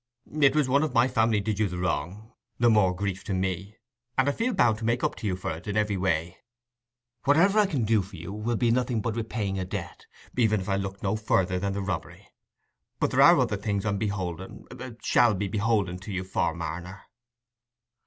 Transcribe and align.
It 0.39 0.55
was 0.55 0.67
one 0.67 0.81
of 0.81 0.95
my 0.95 1.07
family 1.07 1.41
did 1.41 1.59
you 1.59 1.69
the 1.69 1.77
wrong—the 1.77 2.69
more 2.71 2.95
grief 2.95 3.23
to 3.25 3.35
me—and 3.35 4.27
I 4.27 4.31
feel 4.31 4.51
bound 4.51 4.79
to 4.79 4.83
make 4.83 5.03
up 5.03 5.13
to 5.17 5.27
you 5.27 5.35
for 5.35 5.51
it 5.51 5.67
in 5.67 5.77
every 5.77 5.95
way. 5.95 6.37
Whatever 7.25 7.59
I 7.59 7.67
can 7.67 7.85
do 7.85 8.01
for 8.01 8.15
you 8.15 8.33
will 8.33 8.55
be 8.55 8.71
nothing 8.71 8.99
but 9.03 9.29
paying 9.29 9.59
a 9.59 9.63
debt, 9.63 10.07
even 10.35 10.59
if 10.59 10.67
I 10.69 10.75
looked 10.77 11.03
no 11.03 11.15
further 11.15 11.59
than 11.59 11.73
the 11.73 11.83
robbery. 11.83 12.29
But 12.99 13.11
there 13.11 13.21
are 13.21 13.37
other 13.39 13.57
things 13.57 13.85
I'm 13.85 13.99
beholden—shall 13.99 15.35
be 15.35 15.47
beholden 15.47 15.99
to 15.99 16.11
you 16.11 16.23
for, 16.23 16.55
Marner." 16.55 17.03